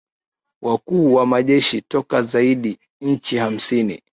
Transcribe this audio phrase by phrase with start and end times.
[0.61, 4.03] wakuu wa majeshi toka zaidi ya nchi hamsini